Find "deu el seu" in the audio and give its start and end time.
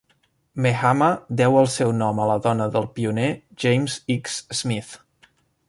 1.41-1.93